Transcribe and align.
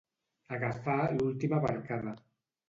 Agafar 0.55 0.95
l'última 1.19 1.61
barcada. 1.67 2.17